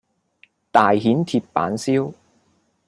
[0.71, 2.11] 大蜆鐵板燒